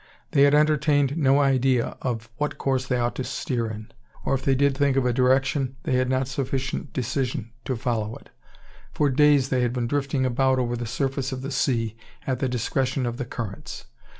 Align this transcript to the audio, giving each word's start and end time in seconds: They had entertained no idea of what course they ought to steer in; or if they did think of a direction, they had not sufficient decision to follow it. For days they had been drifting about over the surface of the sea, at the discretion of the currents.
They 0.31 0.41
had 0.41 0.55
entertained 0.55 1.15
no 1.15 1.39
idea 1.41 1.95
of 2.01 2.27
what 2.37 2.57
course 2.57 2.87
they 2.87 2.97
ought 2.97 3.13
to 3.17 3.23
steer 3.23 3.67
in; 3.69 3.91
or 4.25 4.33
if 4.33 4.41
they 4.41 4.55
did 4.55 4.75
think 4.75 4.97
of 4.97 5.05
a 5.05 5.13
direction, 5.13 5.75
they 5.83 5.93
had 5.93 6.09
not 6.09 6.27
sufficient 6.27 6.91
decision 6.91 7.51
to 7.65 7.75
follow 7.77 8.15
it. 8.15 8.31
For 8.93 9.11
days 9.11 9.49
they 9.49 9.61
had 9.61 9.73
been 9.73 9.85
drifting 9.85 10.25
about 10.25 10.57
over 10.57 10.75
the 10.75 10.87
surface 10.87 11.31
of 11.31 11.43
the 11.43 11.51
sea, 11.51 11.95
at 12.25 12.39
the 12.39 12.49
discretion 12.49 13.05
of 13.05 13.17
the 13.17 13.25
currents. 13.25 13.85